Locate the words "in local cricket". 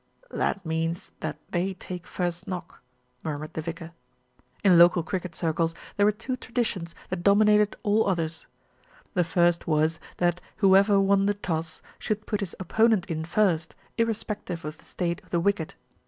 4.63-5.35